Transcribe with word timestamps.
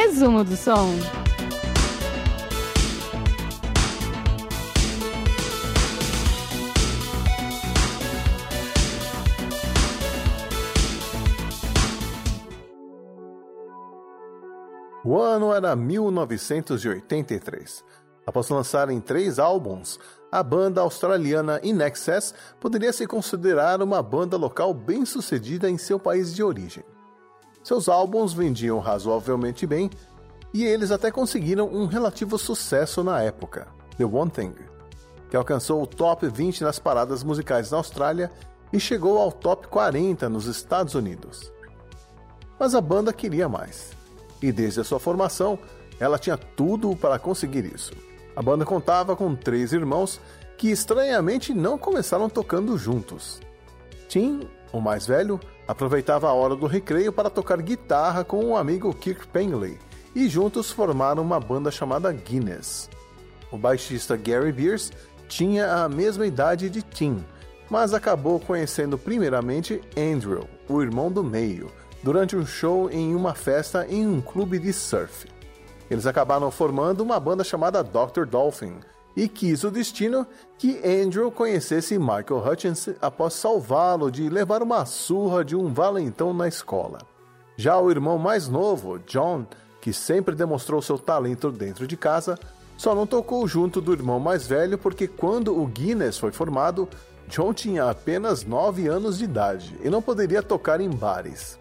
resumo 0.00 0.42
do 0.42 0.56
som. 0.56 0.96
O 15.04 15.18
ano 15.18 15.52
era 15.52 15.76
1983. 15.76 17.84
Após 18.26 18.48
lançarem 18.48 18.98
três 19.02 19.38
álbuns, 19.38 20.00
a 20.32 20.42
banda 20.42 20.80
australiana 20.80 21.60
In 21.62 21.78
Excess 21.82 22.32
poderia 22.58 22.94
se 22.94 23.06
considerar 23.06 23.82
uma 23.82 24.02
banda 24.02 24.38
local 24.38 24.72
bem 24.72 25.04
sucedida 25.04 25.68
em 25.68 25.76
seu 25.76 25.98
país 25.98 26.34
de 26.34 26.42
origem. 26.42 26.82
Seus 27.70 27.88
álbuns 27.88 28.32
vendiam 28.32 28.80
razoavelmente 28.80 29.64
bem 29.64 29.88
e 30.52 30.64
eles 30.64 30.90
até 30.90 31.08
conseguiram 31.08 31.68
um 31.68 31.86
relativo 31.86 32.36
sucesso 32.36 33.04
na 33.04 33.22
época, 33.22 33.68
The 33.96 34.04
One 34.04 34.28
Thing, 34.28 34.54
que 35.30 35.36
alcançou 35.36 35.80
o 35.80 35.86
top 35.86 36.26
20 36.26 36.64
nas 36.64 36.80
paradas 36.80 37.22
musicais 37.22 37.70
na 37.70 37.76
Austrália 37.76 38.28
e 38.72 38.80
chegou 38.80 39.18
ao 39.18 39.30
top 39.30 39.68
40 39.68 40.28
nos 40.28 40.46
Estados 40.46 40.96
Unidos. 40.96 41.52
Mas 42.58 42.74
a 42.74 42.80
banda 42.80 43.12
queria 43.12 43.48
mais 43.48 43.92
e 44.42 44.50
desde 44.50 44.80
a 44.80 44.84
sua 44.84 44.98
formação, 44.98 45.56
ela 46.00 46.18
tinha 46.18 46.36
tudo 46.36 46.96
para 46.96 47.20
conseguir 47.20 47.72
isso. 47.72 47.92
A 48.34 48.42
banda 48.42 48.64
contava 48.64 49.14
com 49.14 49.36
três 49.36 49.72
irmãos 49.72 50.20
que 50.58 50.72
estranhamente 50.72 51.54
não 51.54 51.78
começaram 51.78 52.28
tocando 52.28 52.76
juntos. 52.76 53.40
Tim, 54.08 54.48
o 54.72 54.80
mais 54.80 55.06
velho, 55.06 55.38
aproveitava 55.70 56.28
a 56.28 56.32
hora 56.32 56.56
do 56.56 56.66
recreio 56.66 57.12
para 57.12 57.30
tocar 57.30 57.62
guitarra 57.62 58.24
com 58.24 58.38
o 58.38 58.48
um 58.48 58.56
amigo 58.56 58.92
Kirk 58.92 59.28
Pengley 59.28 59.78
e 60.16 60.28
juntos 60.28 60.72
formaram 60.72 61.22
uma 61.22 61.38
banda 61.38 61.70
chamada 61.70 62.12
Guinness. 62.12 62.90
O 63.52 63.56
baixista 63.56 64.16
Gary 64.16 64.50
Beers 64.50 64.90
tinha 65.28 65.84
a 65.84 65.88
mesma 65.88 66.26
idade 66.26 66.68
de 66.68 66.82
Tim, 66.82 67.24
mas 67.70 67.94
acabou 67.94 68.40
conhecendo 68.40 68.98
primeiramente 68.98 69.80
Andrew, 69.96 70.48
o 70.68 70.82
irmão 70.82 71.08
do 71.08 71.22
meio, 71.22 71.70
durante 72.02 72.34
um 72.34 72.44
show 72.44 72.90
em 72.90 73.14
uma 73.14 73.32
festa 73.32 73.86
em 73.88 74.04
um 74.08 74.20
clube 74.20 74.58
de 74.58 74.72
surf. 74.72 75.28
Eles 75.88 76.04
acabaram 76.04 76.50
formando 76.50 77.00
uma 77.00 77.20
banda 77.20 77.44
chamada 77.44 77.84
Dr. 77.84 78.24
Dolphin 78.28 78.80
e 79.16 79.28
quis 79.28 79.64
o 79.64 79.70
destino 79.70 80.26
que 80.58 80.80
Andrew 80.84 81.30
conhecesse 81.30 81.98
Michael 81.98 82.44
Hutchins 82.46 82.88
após 83.00 83.34
salvá-lo 83.34 84.10
de 84.10 84.28
levar 84.28 84.62
uma 84.62 84.84
surra 84.84 85.44
de 85.44 85.56
um 85.56 85.72
valentão 85.72 86.32
na 86.32 86.46
escola. 86.46 86.98
Já 87.56 87.78
o 87.78 87.90
irmão 87.90 88.18
mais 88.18 88.48
novo, 88.48 88.98
John, 89.00 89.46
que 89.80 89.92
sempre 89.92 90.34
demonstrou 90.34 90.80
seu 90.80 90.98
talento 90.98 91.50
dentro 91.50 91.86
de 91.86 91.96
casa, 91.96 92.38
só 92.76 92.94
não 92.94 93.06
tocou 93.06 93.46
junto 93.46 93.80
do 93.80 93.92
irmão 93.92 94.18
mais 94.18 94.46
velho 94.46 94.78
porque 94.78 95.06
quando 95.06 95.58
o 95.58 95.66
Guinness 95.66 96.18
foi 96.18 96.32
formado, 96.32 96.88
John 97.28 97.52
tinha 97.52 97.90
apenas 97.90 98.44
9 98.44 98.88
anos 98.88 99.18
de 99.18 99.24
idade 99.24 99.76
e 99.84 99.90
não 99.90 100.00
poderia 100.00 100.42
tocar 100.42 100.80
em 100.80 100.88
bares. 100.88 101.58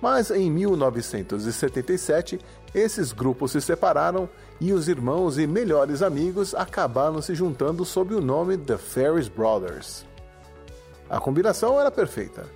Mas 0.00 0.30
em 0.30 0.50
1977, 0.50 2.40
esses 2.74 3.12
grupos 3.12 3.52
se 3.52 3.60
separaram 3.60 4.28
e 4.60 4.72
os 4.72 4.88
irmãos 4.88 5.38
e 5.38 5.46
melhores 5.46 6.02
amigos 6.02 6.54
acabaram 6.54 7.20
se 7.20 7.34
juntando 7.34 7.84
sob 7.84 8.14
o 8.14 8.20
nome 8.20 8.56
The 8.56 8.78
Ferris 8.78 9.28
Brothers. 9.28 10.06
A 11.08 11.20
combinação 11.20 11.78
era 11.80 11.90
perfeita. 11.90 12.46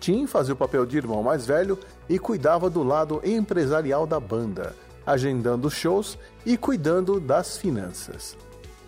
Tim 0.00 0.26
fazia 0.26 0.54
o 0.54 0.56
papel 0.56 0.84
de 0.84 0.96
irmão 0.96 1.22
mais 1.22 1.46
velho 1.46 1.78
e 2.08 2.18
cuidava 2.18 2.68
do 2.68 2.82
lado 2.82 3.20
empresarial 3.22 4.06
da 4.06 4.18
banda, 4.18 4.74
agendando 5.06 5.70
shows 5.70 6.18
e 6.44 6.56
cuidando 6.56 7.20
das 7.20 7.56
finanças. 7.56 8.36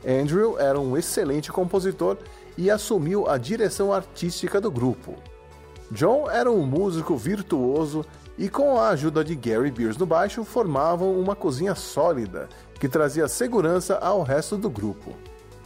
Andrew 0.07 0.59
era 0.59 0.79
um 0.79 0.97
excelente 0.97 1.53
compositor 1.53 2.17
e 2.59 2.71
assumiu 2.71 3.29
a 3.29 3.39
direção 3.39 3.93
artística 3.93 4.61
do 4.61 4.71
grupo. 4.71 5.15
John 5.95 6.29
era 6.29 6.51
um 6.51 6.67
músico 6.67 7.17
virtuoso 7.17 8.05
e, 8.37 8.49
com 8.49 8.81
a 8.81 8.89
ajuda 8.89 9.23
de 9.23 9.37
Gary 9.37 9.71
Beers 9.71 9.97
no 9.97 10.05
baixo, 10.05 10.43
formavam 10.43 11.17
uma 11.17 11.37
cozinha 11.37 11.77
sólida 11.77 12.49
que 12.81 12.89
trazia 12.89 13.29
segurança 13.29 13.97
ao 13.99 14.25
resto 14.25 14.57
do 14.57 14.69
grupo. 14.69 15.15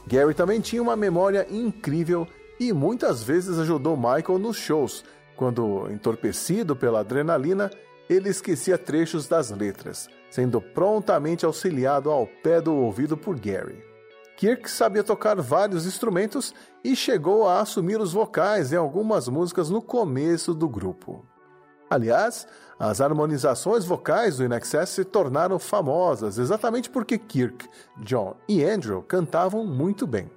Gary 0.07 0.35
também 0.35 0.61
tinha 0.61 0.83
uma 0.83 0.95
memória 0.95 1.47
incrível 1.51 2.29
e 2.61 2.75
muitas 2.75 3.23
vezes 3.23 3.59
ajudou 3.59 3.97
Michael 3.97 4.39
nos 4.39 4.59
shows, 4.59 5.03
quando, 5.35 5.91
entorpecido 5.91 6.77
pela 6.77 7.01
adrenalina, 7.01 7.71
ele 8.07 8.29
esquecia 8.29 8.77
trechos 8.77 9.27
das 9.27 9.51
letras, 9.51 10.11
sendo 10.29 10.61
prontamente 10.61 11.47
auxiliado 11.47 12.11
ao 12.11 12.27
pé 12.27 12.61
do 12.61 12.75
ouvido 12.75 13.17
por 13.17 13.39
Gary. 13.41 13.88
Kirk 14.39 14.71
sabia 14.71 15.03
tocar 15.03 15.35
vários 15.41 15.85
instrumentos 15.85 16.55
e 16.85 16.95
chegou 16.95 17.49
a 17.49 17.61
assumir 17.61 18.01
os 18.01 18.13
vocais 18.13 18.73
em 18.73 18.77
algumas 18.77 19.27
músicas 19.27 19.69
no 19.69 19.83
começo 19.83 20.55
do 20.55 20.69
grupo. 20.69 21.27
Aliás, 21.91 22.47
as 22.79 23.01
harmonizações 23.01 23.85
vocais 23.85 24.37
do 24.37 24.45
InXS 24.45 24.91
se 24.91 25.05
tornaram 25.05 25.59
famosas 25.59 26.39
exatamente 26.39 26.89
porque 26.89 27.19
Kirk, 27.19 27.69
John 27.97 28.37
e 28.49 28.65
Andrew 28.65 29.03
cantavam 29.03 29.67
muito 29.67 30.07
bem. 30.07 30.31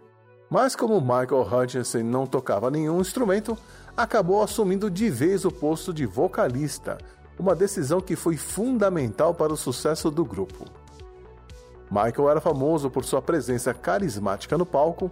Mas 0.50 0.75
como 0.75 1.00
Michael 1.00 1.47
Hutchinson 1.47 2.01
não 2.01 2.25
tocava 2.25 2.72
nenhum 2.72 3.01
instrumento, 3.01 3.56
acabou 3.95 4.41
assumindo 4.41 4.89
de 4.89 5.12
vez 5.12 5.45
o 5.45 5.51
posto 5.51 5.94
de 5.94 6.07
vocalista, 6.07 6.97
uma 7.38 7.53
decisão 7.53 8.01
que 8.01 8.16
foi 8.16 8.35
fundamental 8.35 9.35
para 9.35 9.53
o 9.53 9.57
sucesso 9.57 10.09
do 10.09 10.25
grupo. 10.25 10.81
Michael 11.91 12.29
era 12.29 12.40
famoso 12.40 12.90
por 12.90 13.03
sua 13.03 13.22
presença 13.22 13.74
carismática 13.74 14.57
no 14.57 14.66
palco, 14.66 15.12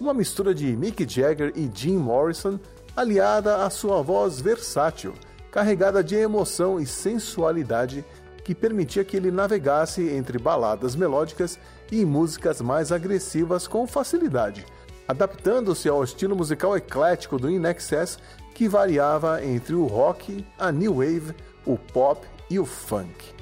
uma 0.00 0.14
mistura 0.14 0.54
de 0.54 0.76
Mick 0.76 1.04
Jagger 1.12 1.52
e 1.56 1.68
Jim 1.74 1.96
Morrison, 1.96 2.60
aliada 2.96 3.64
à 3.64 3.68
sua 3.70 4.00
voz 4.00 4.40
versátil, 4.40 5.12
carregada 5.50 6.04
de 6.04 6.14
emoção 6.14 6.78
e 6.78 6.86
sensualidade 6.86 8.04
que 8.44 8.54
permitia 8.54 9.04
que 9.04 9.16
ele 9.16 9.32
navegasse 9.32 10.08
entre 10.08 10.38
baladas 10.38 10.94
melódicas 10.94 11.58
e 11.90 12.04
músicas 12.04 12.60
mais 12.60 12.92
agressivas 12.92 13.66
com 13.66 13.84
facilidade, 13.86 14.64
adaptando-se 15.08 15.88
ao 15.88 16.04
estilo 16.04 16.36
musical 16.36 16.76
eclético 16.76 17.38
do 17.38 17.50
In 17.50 17.64
Excess 17.64 18.18
que 18.54 18.68
variava 18.68 19.44
entre 19.44 19.74
o 19.74 19.86
rock, 19.86 20.46
a 20.56 20.70
new 20.70 20.98
wave, 20.98 21.34
o 21.66 21.76
pop 21.76 22.24
e 22.48 22.58
o 22.58 22.64
funk. 22.64 23.39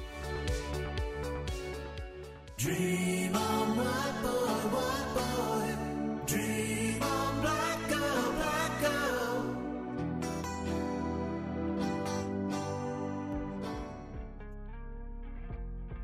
Dream 2.59 3.33
on, 3.37 3.77
white 3.77 4.21
boy, 4.21 4.67
white 4.75 5.07
boy. 5.15 5.77
Dream 6.25 7.01
on, 7.01 7.39
black 7.39 7.87
girl, 7.87 8.33
black 8.35 8.81
girl. 8.81 9.55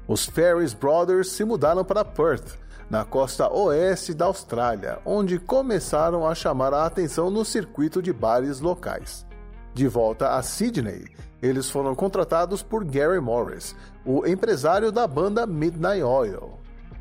Os 0.07 0.25
Ferris 0.25 0.73
Brothers 0.73 1.31
se 1.31 1.43
mudaram 1.43 1.83
para 1.83 2.05
Perth, 2.05 2.57
na 2.89 3.03
costa 3.03 3.51
oeste 3.51 4.13
da 4.13 4.23
Austrália, 4.23 4.99
onde 5.05 5.37
começaram 5.37 6.25
a 6.25 6.33
chamar 6.33 6.73
a 6.73 6.85
atenção 6.85 7.29
no 7.29 7.43
circuito 7.43 8.01
de 8.01 8.13
bares 8.13 8.61
locais. 8.61 9.25
De 9.75 9.89
volta 9.89 10.37
a 10.37 10.41
Sydney, 10.41 11.03
eles 11.41 11.69
foram 11.69 11.93
contratados 11.93 12.63
por 12.63 12.85
Gary 12.85 13.19
Morris, 13.19 13.75
o 14.05 14.25
empresário 14.25 14.89
da 14.89 15.05
banda 15.05 15.45
Midnight 15.45 16.01
Oil. 16.01 16.53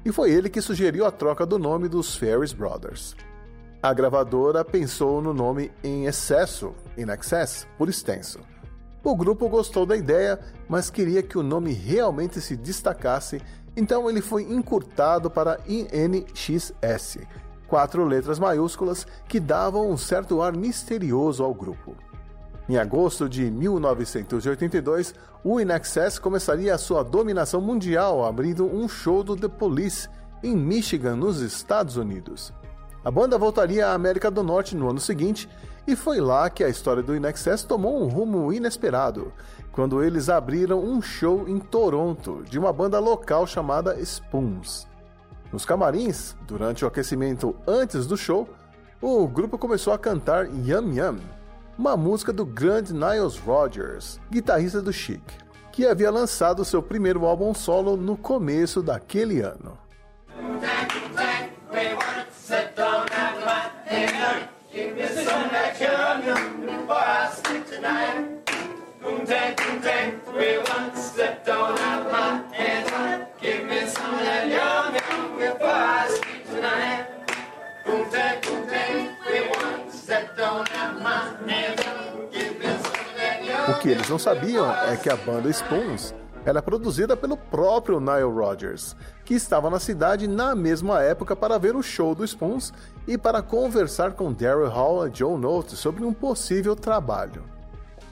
E 0.04 0.10
foi 0.10 0.32
ele 0.32 0.50
que 0.50 0.60
sugeriu 0.60 1.06
a 1.06 1.12
troca 1.12 1.46
do 1.46 1.56
nome 1.56 1.86
dos 1.86 2.16
Ferris 2.16 2.52
Brothers. 2.52 3.14
A 3.80 3.94
gravadora 3.94 4.64
pensou 4.64 5.22
no 5.22 5.32
nome 5.32 5.70
em 5.84 6.06
excesso, 6.06 6.74
in 6.98 7.12
excess, 7.12 7.64
por 7.78 7.88
extenso. 7.88 8.40
O 9.04 9.14
grupo 9.14 9.48
gostou 9.48 9.86
da 9.86 9.96
ideia, 9.96 10.40
mas 10.68 10.90
queria 10.90 11.22
que 11.22 11.38
o 11.38 11.44
nome 11.44 11.72
realmente 11.72 12.40
se 12.40 12.56
destacasse, 12.56 13.40
então 13.76 14.10
ele 14.10 14.20
foi 14.20 14.42
encurtado 14.52 15.30
para 15.30 15.60
INXS, 15.68 17.18
quatro 17.68 18.04
letras 18.04 18.40
maiúsculas 18.40 19.06
que 19.28 19.38
davam 19.38 19.88
um 19.88 19.96
certo 19.96 20.42
ar 20.42 20.56
misterioso 20.56 21.44
ao 21.44 21.54
grupo. 21.54 21.94
Em 22.66 22.78
agosto 22.78 23.28
de 23.28 23.50
1982, 23.50 25.14
o 25.44 25.60
In 25.60 25.66
começaria 26.22 26.74
a 26.74 26.78
sua 26.78 27.02
dominação 27.02 27.60
mundial, 27.60 28.24
abrindo 28.24 28.64
um 28.64 28.88
show 28.88 29.22
do 29.22 29.36
The 29.36 29.48
Police 29.48 30.08
em 30.42 30.56
Michigan, 30.56 31.14
nos 31.16 31.40
Estados 31.40 31.98
Unidos. 31.98 32.54
A 33.04 33.10
banda 33.10 33.36
voltaria 33.36 33.88
à 33.88 33.92
América 33.92 34.30
do 34.30 34.42
Norte 34.42 34.74
no 34.74 34.88
ano 34.88 34.98
seguinte, 34.98 35.46
e 35.86 35.94
foi 35.94 36.22
lá 36.22 36.48
que 36.48 36.64
a 36.64 36.68
história 36.70 37.02
do 37.02 37.14
In 37.14 37.20
tomou 37.68 38.02
um 38.02 38.08
rumo 38.08 38.50
inesperado, 38.50 39.30
quando 39.70 40.02
eles 40.02 40.30
abriram 40.30 40.82
um 40.82 41.02
show 41.02 41.46
em 41.46 41.58
Toronto 41.58 42.42
de 42.48 42.58
uma 42.58 42.72
banda 42.72 42.98
local 42.98 43.46
chamada 43.46 44.00
Spoons. 44.00 44.88
Nos 45.52 45.66
camarins, 45.66 46.34
durante 46.46 46.82
o 46.82 46.88
aquecimento 46.88 47.54
antes 47.66 48.06
do 48.06 48.16
show, 48.16 48.48
o 49.02 49.28
grupo 49.28 49.58
começou 49.58 49.92
a 49.92 49.98
cantar 49.98 50.46
Yum 50.46 50.94
Yum, 50.94 51.18
uma 51.78 51.96
música 51.96 52.32
do 52.32 52.46
grande 52.46 52.92
Niles 52.92 53.36
Rodgers, 53.38 54.20
guitarrista 54.30 54.80
do 54.80 54.92
Chic, 54.92 55.22
que 55.72 55.86
havia 55.86 56.10
lançado 56.10 56.64
seu 56.64 56.82
primeiro 56.82 57.26
álbum 57.26 57.52
solo 57.52 57.96
no 57.96 58.16
começo 58.16 58.82
daquele 58.82 59.40
ano. 59.40 59.78
Que 83.84 83.90
eles 83.90 84.08
não 84.08 84.18
sabiam 84.18 84.64
é 84.88 84.96
que 84.96 85.10
a 85.10 85.16
banda 85.16 85.50
Spoons 85.50 86.14
era 86.42 86.62
produzida 86.62 87.14
pelo 87.14 87.36
próprio 87.36 88.00
Nile 88.00 88.22
Rodgers, 88.22 88.96
que 89.26 89.34
estava 89.34 89.68
na 89.68 89.78
cidade 89.78 90.26
na 90.26 90.54
mesma 90.54 91.02
época 91.02 91.36
para 91.36 91.58
ver 91.58 91.76
o 91.76 91.82
show 91.82 92.14
do 92.14 92.24
Spoons 92.24 92.72
e 93.06 93.18
para 93.18 93.42
conversar 93.42 94.12
com 94.12 94.32
Daryl 94.32 94.70
Hall 94.70 95.06
e 95.06 95.10
Joe 95.14 95.38
Note 95.38 95.76
sobre 95.76 96.02
um 96.02 96.14
possível 96.14 96.74
trabalho. 96.74 97.44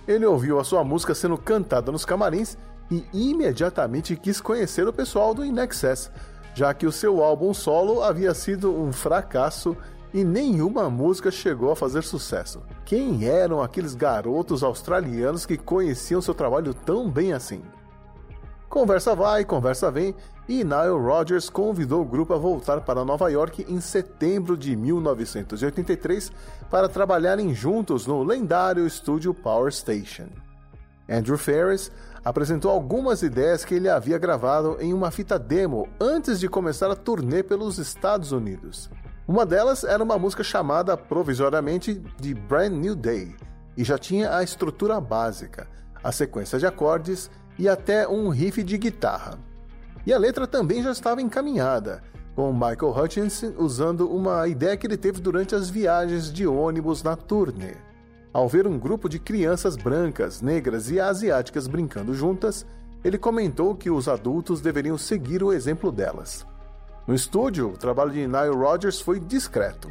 Ele 0.07 0.27
ouviu 0.27 0.61
a 0.61 0.65
sua 0.65 0.85
música 0.85 1.15
sendo 1.15 1.39
cantada 1.39 1.91
nos 1.91 2.05
camarins 2.05 2.59
e 2.91 3.07
imediatamente 3.11 4.15
quis 4.15 4.43
conhecer 4.43 4.87
o 4.87 4.93
pessoal 4.93 5.33
do 5.33 5.43
Inexcess, 5.43 6.11
já 6.55 6.75
que 6.75 6.87
o 6.87 6.93
seu 6.93 7.25
álbum 7.25 7.55
solo 7.55 8.03
havia 8.03 8.35
sido 8.35 8.79
um 8.79 8.93
fracasso 8.93 9.75
e 10.13 10.25
nenhuma 10.25 10.91
música 10.91 11.31
chegou 11.31 11.71
a 11.71 11.77
fazer 11.77 12.03
sucesso. 12.03 12.63
Quem 12.85 13.27
eram 13.27 13.63
aqueles 13.63 13.95
garotos 13.95 14.63
australianos 14.63 15.47
que 15.47 15.57
conheciam 15.57 16.21
seu 16.21 16.35
trabalho 16.35 16.75
tão 16.75 17.11
bem 17.11 17.33
assim? 17.33 17.63
Conversa 18.69 19.15
vai, 19.15 19.45
conversa 19.45 19.91
vem, 19.91 20.15
e 20.49 20.65
Nile 20.65 20.99
Rodgers 20.99 21.49
convidou 21.49 22.03
o 22.03 22.07
grupo 22.07 22.33
a 22.35 22.39
voltar 22.39 22.81
para 22.81 23.05
Nova 23.05 23.31
York 23.31 23.67
em 23.69 23.81
setembro 23.81 24.57
de 24.57 24.75
1983 24.75 26.33
para 26.71 26.89
trabalharem 26.89 27.55
juntos 27.55 28.07
no 28.07 28.23
lendário 28.23 28.87
estúdio 28.87 29.35
Power 29.35 29.73
Station. 29.73 30.29
Andrew 31.09 31.37
Ferris 31.37 31.93
apresentou 32.25 32.71
algumas 32.71 33.23
ideias 33.23 33.65
que 33.65 33.75
ele 33.75 33.89
havia 33.89 34.19
gravado 34.19 34.77
em 34.81 34.95
uma 34.95 35.11
fita 35.11 35.39
demo 35.39 35.89
antes 36.01 36.41
de 36.41 36.49
começar 36.49 36.91
a 36.91 36.97
turnê 36.97 37.43
pelos 37.43 37.79
Estados 37.79 38.33
Unidos. 38.33 38.89
Uma 39.33 39.47
delas 39.47 39.83
era 39.83 40.05
uma 40.05 40.19
música 40.19 40.45
chamada 40.45 40.95
provisoriamente 40.95 41.95
de 42.21 42.35
Brand 42.35 42.71
New 42.75 42.95
Day 42.95 43.35
e 43.75 43.83
já 43.83 43.97
tinha 43.97 44.37
a 44.37 44.43
estrutura 44.43 45.01
básica, 45.01 45.67
a 46.05 46.13
sequência 46.13 46.59
de 46.59 46.67
acordes 46.67 47.31
e 47.59 47.67
até 47.67 48.07
um 48.07 48.29
riff 48.29 48.63
de 48.63 48.77
guitarra. 48.77 49.39
E 50.05 50.13
a 50.13 50.19
letra 50.19 50.47
também 50.47 50.83
já 50.83 50.93
estava 50.93 51.23
encaminhada, 51.23 52.03
com 52.37 52.53
Michael 52.53 52.95
Hutchinson 52.95 53.55
usando 53.57 54.07
uma 54.07 54.47
ideia 54.47 54.77
que 54.77 54.87
ele 54.87 54.99
teve 54.99 55.19
durante 55.19 55.55
as 55.55 55.71
viagens 55.71 56.31
de 56.31 56.47
ônibus 56.47 57.03
na 57.03 57.17
turnê. 57.17 57.77
Ao 58.35 58.47
ver 58.47 58.67
um 58.67 58.79
grupo 58.79 59.09
de 59.09 59.19
crianças 59.19 59.77
brancas, 59.77 60.43
negras 60.43 60.91
e 60.91 61.01
asiáticas 61.01 61.67
brincando 61.67 62.13
juntas, 62.13 62.67
ele 63.03 63.17
comentou 63.17 63.75
que 63.75 63.91
os 63.91 64.09
adultos 64.09 64.61
deveriam 64.61 64.99
seguir 64.99 65.43
o 65.43 65.55
exemplo 65.55 65.91
delas. 65.91 66.45
No 67.07 67.15
estúdio, 67.15 67.71
o 67.71 67.77
trabalho 67.77 68.13
de 68.13 68.27
Nile 68.27 68.55
Rodgers 68.55 69.01
foi 69.01 69.19
discreto. 69.19 69.91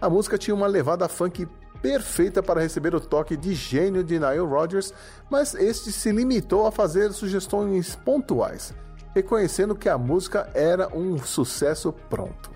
A 0.00 0.10
música 0.10 0.36
tinha 0.36 0.54
uma 0.54 0.66
levada 0.66 1.08
funk 1.08 1.46
perfeita 1.80 2.42
para 2.42 2.60
receber 2.60 2.94
o 2.94 3.00
toque 3.00 3.36
de 3.36 3.54
gênio 3.54 4.02
de 4.02 4.18
Nile 4.18 4.40
Rodgers, 4.40 4.92
mas 5.30 5.54
este 5.54 5.92
se 5.92 6.10
limitou 6.10 6.66
a 6.66 6.72
fazer 6.72 7.12
sugestões 7.12 7.94
pontuais, 7.94 8.74
reconhecendo 9.14 9.76
que 9.76 9.88
a 9.88 9.96
música 9.96 10.50
era 10.52 10.88
um 10.94 11.16
sucesso 11.18 11.92
pronto. 12.10 12.50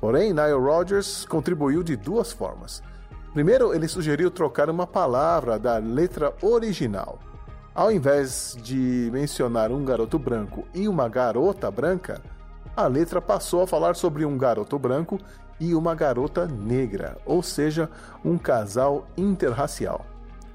Porém, 0.00 0.34
Nile 0.34 0.52
Rodgers 0.52 1.24
contribuiu 1.24 1.82
de 1.82 1.96
duas 1.96 2.30
formas. 2.30 2.82
Primeiro, 3.32 3.74
ele 3.74 3.88
sugeriu 3.88 4.30
trocar 4.30 4.68
uma 4.68 4.86
palavra 4.86 5.58
da 5.58 5.78
letra 5.78 6.34
original. 6.42 7.18
Ao 7.74 7.90
invés 7.90 8.56
de 8.62 9.08
mencionar 9.12 9.72
um 9.72 9.84
garoto 9.84 10.18
branco 10.18 10.66
e 10.74 10.88
uma 10.88 11.08
garota 11.08 11.70
branca, 11.70 12.20
a 12.78 12.86
letra 12.86 13.20
passou 13.20 13.62
a 13.62 13.66
falar 13.66 13.96
sobre 13.96 14.24
um 14.24 14.38
garoto 14.38 14.78
branco 14.78 15.18
e 15.58 15.74
uma 15.74 15.96
garota 15.96 16.46
negra, 16.46 17.18
ou 17.26 17.42
seja, 17.42 17.90
um 18.24 18.38
casal 18.38 19.08
interracial. 19.16 20.06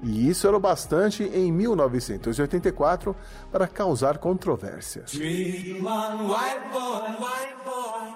E 0.02 0.28
isso 0.28 0.46
era 0.46 0.56
o 0.56 0.60
bastante 0.60 1.22
em 1.24 1.52
1984 1.52 3.14
para 3.52 3.66
causar 3.66 4.16
controvérsias. 4.16 5.12
Dream 5.12 5.86
on, 5.86 6.28
white 6.28 6.68
boy, 6.72 7.02
white 7.20 7.56
boy. 7.62 8.14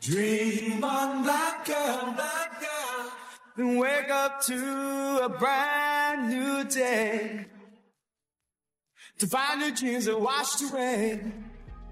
Dream 0.00 0.84
on, 0.84 1.22
black 1.22 1.64
girl, 1.66 2.12
black 2.14 2.60
girl. 2.60 3.10
Then 3.56 3.78
wake 3.78 4.10
up 4.10 4.44
to 4.46 5.24
a 5.24 5.28
brand 5.30 6.28
new 6.28 6.64
day. 6.64 7.46
To 9.18 9.26
find 9.26 9.62
your 9.62 9.72
dreams 9.72 10.06
are 10.08 10.18
washed 10.18 10.62
away. 10.70 11.22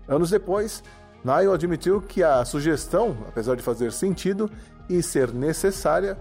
Anos 0.06 0.30
depois, 0.30 0.82
Nile 1.24 1.52
admitiu 1.52 2.02
que 2.02 2.22
a 2.22 2.44
sugestão, 2.44 3.16
apesar 3.26 3.56
de 3.56 3.62
fazer 3.62 3.92
sentido 3.92 4.50
e 4.88 5.02
ser 5.02 5.32
necessária, 5.32 6.18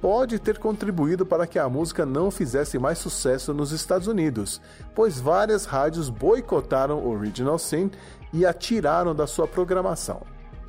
pode 0.00 0.38
ter 0.38 0.58
contribuído 0.58 1.26
para 1.26 1.46
que 1.46 1.58
a 1.58 1.68
música 1.68 2.06
não 2.06 2.30
fizesse 2.30 2.78
mais 2.78 2.96
sucesso 2.96 3.52
nos 3.52 3.70
Estados 3.70 4.06
Unidos, 4.06 4.60
pois 4.94 5.20
várias 5.20 5.66
rádios 5.66 6.08
boicotaram 6.08 7.06
Original 7.06 7.58
Sin 7.58 7.90
e 8.32 8.46
a 8.46 8.52
tiraram 8.52 9.14
da 9.14 9.26
sua 9.26 9.46
programação. 9.46 10.22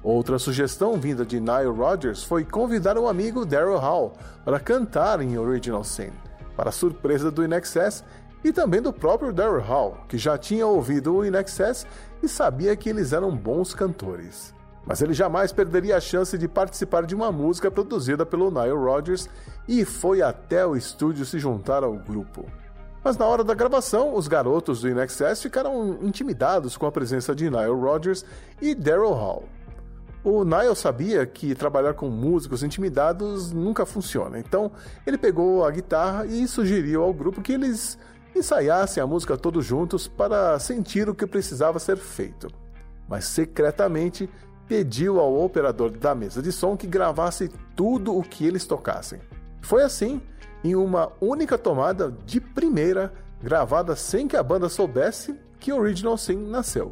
Outra 0.04 0.38
sugestão 0.38 1.00
vinda 1.00 1.26
de 1.26 1.40
Nile 1.40 1.68
Rodgers 1.68 2.24
foi 2.24 2.44
convidar 2.44 2.98
o 2.98 3.08
amigo 3.08 3.46
Daryl 3.46 3.78
Hall 3.78 4.14
para 4.44 4.60
cantar 4.60 5.22
em 5.22 5.38
Original 5.38 5.84
Sin. 5.84 6.12
Para 6.56 6.72
surpresa 6.72 7.30
do 7.30 7.44
INXS, 7.44 8.04
e 8.44 8.52
também 8.52 8.82
do 8.82 8.94
próprio 8.94 9.34
Daryl 9.34 9.62
Hall, 9.62 9.98
que 10.08 10.18
já 10.18 10.38
tinha 10.38 10.66
ouvido 10.66 11.16
o 11.16 11.26
In 11.26 11.36
Excess 11.36 11.86
e 12.22 12.28
sabia 12.28 12.76
que 12.76 12.90
eles 12.90 13.14
eram 13.14 13.36
bons 13.36 13.74
cantores. 13.74 14.54
Mas 14.86 15.02
ele 15.02 15.14
jamais 15.14 15.52
perderia 15.52 15.98
a 15.98 16.02
chance 16.02 16.38
de 16.38 16.48
participar 16.48 17.06
de 17.06 17.14
uma 17.14 17.32
música 17.32 17.70
produzida 17.70 18.26
pelo 18.26 18.50
Nile 18.50 18.72
Rodgers 18.72 19.30
e 19.68 19.84
foi 19.84 20.22
até 20.22 20.66
o 20.66 20.78
estúdio 20.78 21.26
se 21.26 21.40
juntar 21.40 21.84
ao 21.84 21.94
grupo. 21.94 22.46
Mas 23.04 23.18
na 23.18 23.26
hora 23.26 23.44
da 23.44 23.54
gravação, 23.54 24.16
os 24.16 24.28
garotos 24.28 24.82
do 24.82 24.90
In 24.90 25.00
Excess 25.00 25.42
ficaram 25.42 26.00
intimidados 26.02 26.78
com 26.78 26.86
a 26.86 26.92
presença 26.92 27.36
de 27.36 27.50
Nile 27.50 27.68
Rodgers 27.68 28.26
e 28.62 28.74
Daryl 28.74 29.14
Hall. 29.14 29.44
O 30.24 30.44
Nile 30.44 30.76
sabia 30.76 31.26
que 31.26 31.56
trabalhar 31.56 31.94
com 31.94 32.10
músicos 32.10 32.64
intimidados 32.64 33.52
nunca 33.52 33.86
funciona, 33.86 34.40
então 34.40 34.72
ele 35.06 35.18
pegou 35.18 35.66
a 35.66 35.72
guitarra 35.72 36.26
e 36.26 36.48
sugeriu 36.48 37.04
ao 37.04 37.14
grupo 37.14 37.42
que 37.42 37.54
eles 37.54 37.98
ensaiassem 38.38 39.02
a 39.02 39.08
música 39.08 39.38
todos 39.38 39.66
juntos 39.66 40.08
para 40.08 40.58
sentir 40.60 41.10
o 41.10 41.16
que 41.16 41.28
precisava 41.28 41.80
ser 41.80 41.98
feito. 41.98 42.48
Mas 43.08 43.26
secretamente 43.26 44.30
pediu 44.68 45.20
ao 45.20 45.40
operador 45.40 45.92
da 45.92 46.14
mesa 46.14 46.42
de 46.42 46.52
som 46.52 46.76
que 46.76 46.88
gravasse 46.88 47.50
tudo 47.76 48.18
o 48.18 48.22
que 48.22 48.46
eles 48.46 48.66
tocassem. 48.66 49.20
Foi 49.62 49.84
assim, 49.84 50.22
em 50.64 50.76
uma 50.76 51.12
única 51.22 51.58
tomada 51.58 52.14
de 52.26 52.40
primeira, 52.42 53.14
gravada 53.42 53.96
sem 53.96 54.28
que 54.28 54.36
a 54.36 54.44
banda 54.44 54.70
soubesse 54.70 55.40
que 55.60 55.72
Original 55.72 56.18
Sin 56.18 56.36
nasceu. 56.36 56.92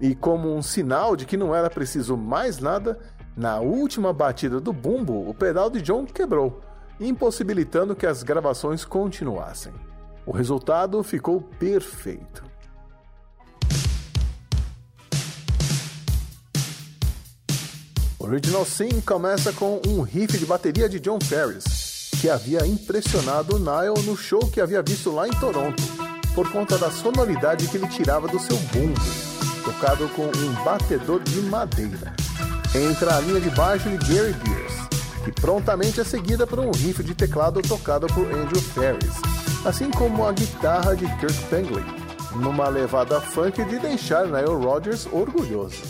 E 0.00 0.14
como 0.14 0.54
um 0.54 0.62
sinal 0.62 1.16
de 1.16 1.24
que 1.24 1.36
não 1.36 1.54
era 1.54 1.70
preciso 1.70 2.16
mais 2.16 2.58
nada, 2.58 2.98
na 3.36 3.60
última 3.60 4.12
batida 4.12 4.60
do 4.60 4.72
bumbo, 4.72 5.28
o 5.28 5.34
pedal 5.34 5.70
de 5.70 5.80
John 5.80 6.04
quebrou, 6.04 6.60
impossibilitando 7.00 7.96
que 7.96 8.06
as 8.06 8.22
gravações 8.22 8.84
continuassem. 8.84 9.72
O 10.26 10.32
resultado 10.32 11.02
ficou 11.02 11.40
perfeito. 11.40 12.42
Original 18.18 18.64
Sim 18.64 19.02
começa 19.02 19.52
com 19.52 19.82
um 19.86 20.00
riff 20.00 20.38
de 20.38 20.46
bateria 20.46 20.88
de 20.88 20.98
John 20.98 21.18
Ferris, 21.20 22.10
que 22.18 22.30
havia 22.30 22.66
impressionado 22.66 23.58
Nile 23.58 24.06
no 24.06 24.16
show 24.16 24.40
que 24.50 24.62
havia 24.62 24.80
visto 24.82 25.10
lá 25.10 25.28
em 25.28 25.32
Toronto, 25.32 25.82
por 26.34 26.50
conta 26.50 26.78
da 26.78 26.90
sonoridade 26.90 27.68
que 27.68 27.76
ele 27.76 27.86
tirava 27.88 28.26
do 28.26 28.38
seu 28.38 28.56
bumbo, 28.56 28.98
tocado 29.62 30.08
com 30.10 30.22
um 30.24 30.64
batedor 30.64 31.22
de 31.22 31.38
madeira. 31.42 32.14
Entra 32.74 33.16
a 33.16 33.20
linha 33.20 33.42
de 33.42 33.50
baixo 33.50 33.90
de 33.90 33.98
Gary 33.98 34.32
Beers, 34.32 34.72
que 35.22 35.32
prontamente 35.32 36.00
é 36.00 36.04
seguida 36.04 36.46
por 36.46 36.58
um 36.58 36.70
riff 36.70 37.04
de 37.04 37.14
teclado 37.14 37.60
tocado 37.60 38.06
por 38.06 38.24
Andrew 38.24 38.60
Ferris, 38.60 39.14
assim 39.64 39.90
como 39.90 40.26
a 40.26 40.32
guitarra 40.32 40.94
de 40.94 41.06
Kirk 41.18 41.42
Pengley, 41.48 41.84
numa 42.36 42.68
levada 42.68 43.20
funk 43.20 43.64
de 43.64 43.78
deixar 43.78 44.26
Nile 44.26 44.64
Rodgers 44.64 45.06
orgulhoso. 45.06 45.82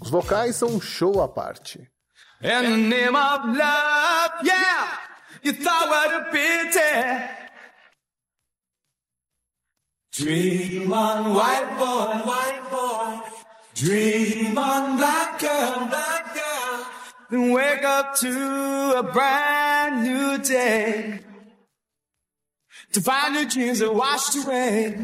Os 0.00 0.10
vocais 0.10 0.56
são 0.56 0.68
um 0.70 0.80
show 0.80 1.22
à 1.22 1.28
parte. 1.28 1.88
In 2.42 2.62
the 2.62 2.76
name 2.76 3.14
of 3.14 3.46
love, 3.46 4.44
yeah! 4.44 4.98
You 5.42 5.52
thought 5.52 5.88
what 5.88 6.14
a 6.14 6.30
pity. 6.30 7.40
Dream 10.12 10.92
on, 10.92 11.34
white 11.34 11.78
boy, 11.78 12.22
white 12.26 12.62
boy. 12.70 13.20
Dream 13.74 14.58
on, 14.58 14.96
black 14.96 15.38
girl, 15.38 15.86
black 15.88 16.34
girl. 16.34 16.49
Then 17.30 17.52
wake 17.52 17.84
up 17.84 18.16
to 18.20 18.94
a 18.96 19.02
brand 19.02 20.02
new 20.02 20.38
day. 20.38 21.20
To 22.92 23.00
find 23.00 23.36
are 23.36 23.92
washed 23.92 24.34
away. 24.44 24.98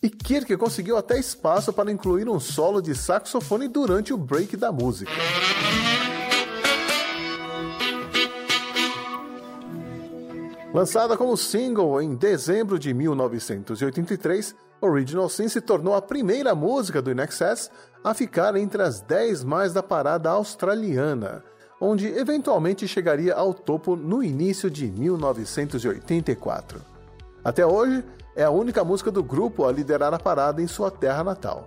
E 0.00 0.08
Kirk 0.08 0.56
conseguiu 0.56 0.96
até 0.96 1.18
espaço 1.18 1.72
para 1.72 1.90
incluir 1.90 2.28
um 2.28 2.38
solo 2.38 2.80
de 2.80 2.94
saxofone 2.94 3.66
durante 3.66 4.12
o 4.12 4.16
break 4.16 4.56
da 4.56 4.70
música. 4.70 5.10
Lançada 10.72 11.16
como 11.16 11.36
single 11.36 12.00
em 12.00 12.14
dezembro 12.14 12.78
de 12.78 12.94
1983, 12.94 14.54
Original 14.80 15.28
Sin 15.28 15.48
se 15.48 15.60
tornou 15.60 15.94
a 15.94 16.02
primeira 16.02 16.54
música 16.54 17.02
do 17.02 17.10
INXS 17.10 17.70
a 18.04 18.14
ficar 18.14 18.54
entre 18.56 18.82
as 18.82 19.00
10 19.00 19.42
mais 19.42 19.72
da 19.72 19.82
parada 19.82 20.30
australiana, 20.30 21.42
onde 21.80 22.06
eventualmente 22.06 22.88
chegaria 22.88 23.34
ao 23.34 23.52
topo 23.52 23.96
no 23.96 24.22
início 24.22 24.70
de 24.70 24.86
1984. 24.90 26.80
Até 27.44 27.64
hoje, 27.66 28.04
é 28.34 28.44
a 28.44 28.50
única 28.50 28.84
música 28.84 29.10
do 29.10 29.22
grupo 29.22 29.64
a 29.64 29.72
liderar 29.72 30.12
a 30.12 30.18
parada 30.18 30.60
em 30.60 30.66
sua 30.66 30.90
terra 30.90 31.24
natal. 31.24 31.66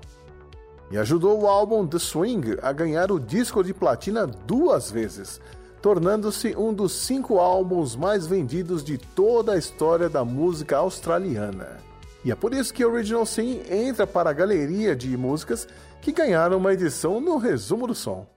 E 0.91 0.97
ajudou 0.97 1.41
o 1.41 1.47
álbum 1.47 1.85
The 1.87 1.99
Swing 1.99 2.57
a 2.61 2.71
ganhar 2.71 3.11
o 3.11 3.19
disco 3.19 3.63
de 3.63 3.73
platina 3.73 4.25
duas 4.25 4.91
vezes, 4.91 5.39
tornando-se 5.81 6.55
um 6.57 6.73
dos 6.73 6.91
cinco 6.91 7.39
álbuns 7.39 7.95
mais 7.95 8.27
vendidos 8.27 8.83
de 8.83 8.97
toda 8.97 9.53
a 9.53 9.57
história 9.57 10.09
da 10.09 10.25
música 10.25 10.77
australiana. 10.77 11.77
E 12.25 12.31
é 12.31 12.35
por 12.35 12.53
isso 12.53 12.73
que 12.73 12.83
Original 12.83 13.25
Sin 13.25 13.61
entra 13.69 14.05
para 14.05 14.29
a 14.29 14.33
galeria 14.33 14.95
de 14.95 15.15
músicas 15.15 15.67
que 16.01 16.11
ganharam 16.11 16.57
uma 16.57 16.73
edição 16.73 17.21
no 17.21 17.37
resumo 17.37 17.87
do 17.87 17.95
som. 17.95 18.27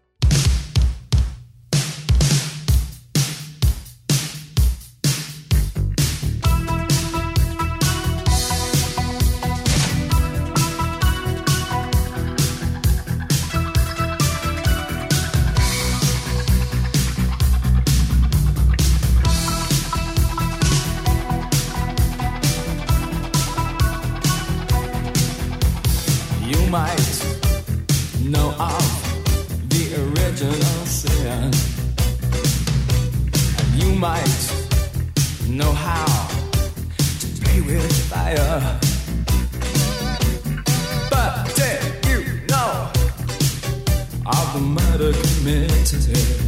know 35.73 35.79
how 35.79 36.29
to 36.99 37.43
play 37.43 37.61
with 37.61 38.11
fire. 38.11 38.79
But 41.11 41.55
did 41.55 42.07
you 42.07 42.41
know 42.49 42.91
of 44.27 44.53
the 44.55 44.61
murder 44.61 45.13
committed? 45.13 46.42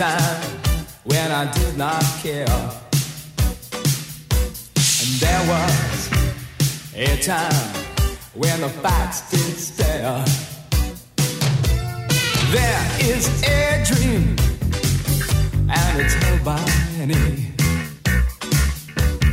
Time 0.00 0.40
when 1.04 1.30
I 1.30 1.44
did 1.52 1.76
not 1.76 2.02
care. 2.22 2.48
And 5.00 5.10
there 5.20 5.42
was 5.52 6.10
a 6.94 7.20
time 7.20 7.74
when 8.32 8.62
the 8.62 8.70
facts 8.80 9.30
did 9.30 9.58
stare. 9.58 10.24
There 12.56 12.84
is 13.12 13.28
a 13.44 13.84
dream, 13.84 14.36
and 15.68 16.00
it's 16.00 16.14
held 16.14 16.44
by 16.46 16.64
many. 16.96 17.52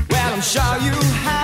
Well, 0.09 0.33
I'm 0.33 0.41
sure 0.41 0.75
you 0.83 0.91
have 1.23 1.36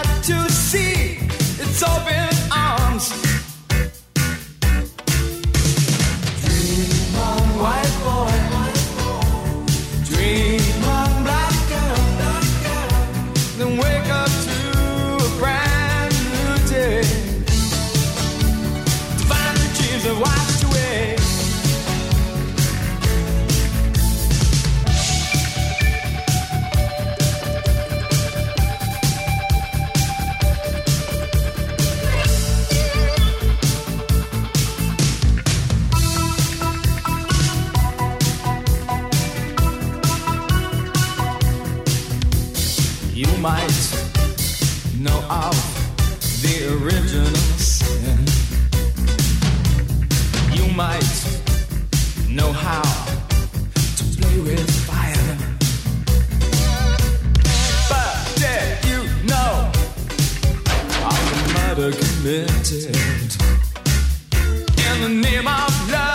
in 64.94 65.02
the 65.02 65.10
name 65.10 65.48
of 65.48 65.92
love? 65.92 66.13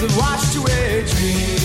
is 0.00 0.16
a 0.16 0.18
watch 0.18 0.52
to 0.52 0.60
a 0.70 1.02
dream. 1.04 1.57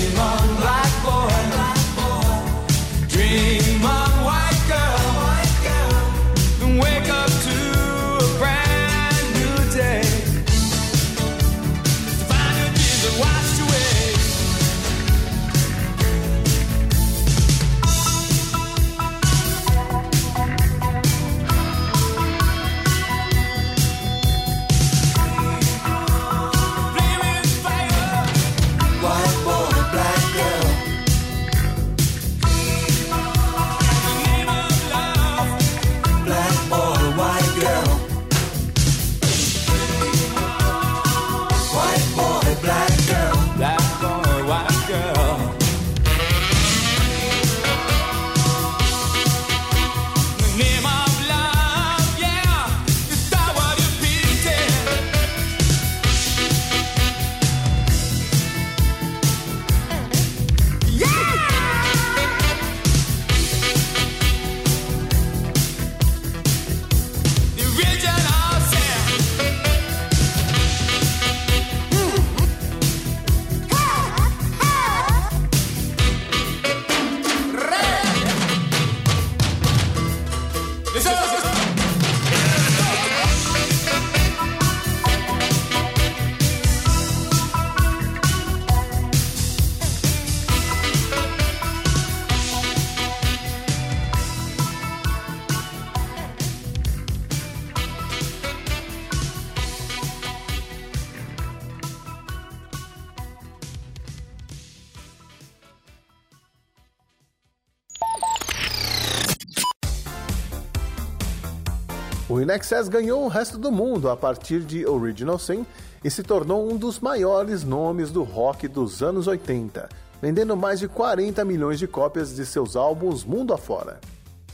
O 112.33 112.41
INXS 112.41 112.89
ganhou 112.89 113.23
o 113.23 113.27
resto 113.27 113.59
do 113.59 113.71
mundo 113.71 114.09
a 114.09 114.17
partir 114.17 114.61
de 114.61 114.87
Original 114.87 115.37
Sin 115.37 115.63
e 116.03 116.09
se 116.09 116.23
tornou 116.23 116.67
um 116.67 116.75
dos 116.75 116.99
maiores 116.99 117.63
nomes 117.63 118.09
do 118.09 118.23
rock 118.23 118.67
dos 118.67 119.03
anos 119.03 119.27
80, 119.27 119.87
vendendo 120.19 120.57
mais 120.57 120.79
de 120.79 120.87
40 120.87 121.45
milhões 121.45 121.77
de 121.77 121.85
cópias 121.85 122.35
de 122.35 122.43
seus 122.43 122.75
álbuns 122.75 123.23
mundo 123.23 123.53
afora. 123.53 124.01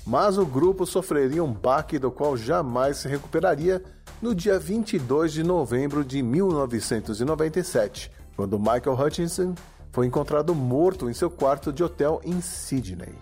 Mas 0.06 0.38
o 0.38 0.46
grupo 0.46 0.86
sofreria 0.86 1.42
um 1.42 1.54
baque 1.54 1.98
do 1.98 2.12
qual 2.12 2.36
jamais 2.36 2.98
se 2.98 3.08
recuperaria 3.08 3.82
no 4.22 4.36
dia 4.36 4.60
22 4.60 5.32
de 5.32 5.42
novembro 5.42 6.04
de 6.04 6.22
1997, 6.22 8.12
quando 8.36 8.60
Michael 8.60 9.00
Hutchinson 9.00 9.56
foi 9.94 10.06
encontrado 10.06 10.54
morto 10.54 11.10
em 11.10 11.14
seu 11.14 11.30
quarto 11.30 11.72
de 11.72 11.82
hotel 11.82 12.20
em 12.26 12.42
Sydney. 12.42 13.16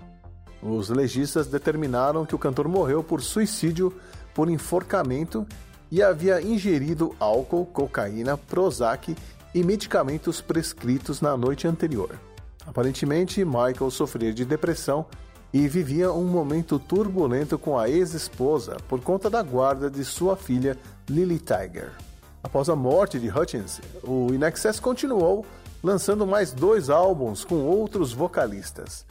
Os 0.64 0.90
legistas 0.90 1.46
determinaram 1.46 2.26
que 2.26 2.34
o 2.34 2.40
cantor 2.40 2.68
morreu 2.68 3.04
por 3.04 3.22
suicídio 3.22 3.94
por 4.38 4.51
enforcamento 4.51 5.48
e 5.89 6.03
havia 6.03 6.39
ingerido 6.39 7.15
álcool, 7.20 7.65
cocaína, 7.65 8.38
Prozac 8.38 9.17
e 9.52 9.63
medicamentos 9.63 10.41
prescritos 10.41 11.21
na 11.21 11.36
noite 11.36 11.67
anterior. 11.67 12.12
Aparentemente, 12.63 13.43
Michael 13.43 13.89
sofria 13.89 14.32
de 14.32 14.45
depressão 14.45 15.08
e 15.52 15.67
vivia 15.67 16.12
um 16.12 16.26
momento 16.26 16.78
turbulento 16.78 17.58
com 17.58 17.80
a 17.80 17.89
ex-esposa 17.89 18.78
por 18.88 19.02
conta 19.02 19.28
da 19.28 19.41
guarda 19.41 19.89
de 19.89 20.06
sua 20.06 20.36
filha 20.36 20.78
Lily 21.10 21.39
Tiger. 21.39 21.93
Após 22.43 22.69
a 22.69 22.76
morte 22.76 23.19
de 23.19 23.30
Hutchins, 23.30 23.82
o 24.04 24.28
INXS 24.32 24.80
continuou 24.80 25.47
lançando 25.82 26.28
mais 26.28 26.52
dois 26.52 26.91
álbuns 26.91 27.43
com 27.43 27.56
outros 27.63 28.13
vocalistas. 28.13 29.04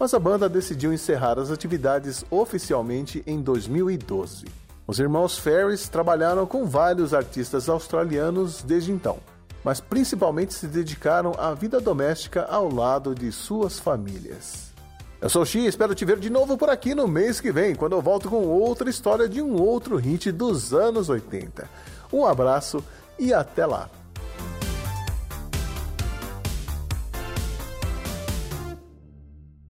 Mas 0.00 0.12
a 0.14 0.18
banda 0.18 0.48
decidiu 0.48 0.92
encerrar 0.92 1.38
as 1.38 1.52
atividades 1.52 2.24
oficialmente 2.28 3.22
em 3.24 3.40
2012. 3.40 4.63
Os 4.86 4.98
irmãos 4.98 5.38
Ferris 5.38 5.88
trabalharam 5.88 6.46
com 6.46 6.66
vários 6.66 7.14
artistas 7.14 7.70
australianos 7.70 8.62
desde 8.62 8.92
então, 8.92 9.18
mas 9.64 9.80
principalmente 9.80 10.52
se 10.52 10.66
dedicaram 10.66 11.32
à 11.38 11.54
vida 11.54 11.80
doméstica 11.80 12.42
ao 12.42 12.70
lado 12.70 13.14
de 13.14 13.32
suas 13.32 13.78
famílias. 13.78 14.74
Eu 15.22 15.30
sou 15.30 15.46
Xi 15.46 15.64
espero 15.64 15.94
te 15.94 16.04
ver 16.04 16.18
de 16.18 16.28
novo 16.28 16.58
por 16.58 16.68
aqui 16.68 16.94
no 16.94 17.08
mês 17.08 17.40
que 17.40 17.50
vem, 17.50 17.74
quando 17.74 17.94
eu 17.94 18.02
volto 18.02 18.28
com 18.28 18.46
outra 18.46 18.90
história 18.90 19.26
de 19.26 19.40
um 19.40 19.54
outro 19.54 19.96
hit 19.96 20.30
dos 20.30 20.74
anos 20.74 21.08
80. 21.08 21.66
Um 22.12 22.26
abraço 22.26 22.84
e 23.18 23.32
até 23.32 23.64
lá! 23.64 23.88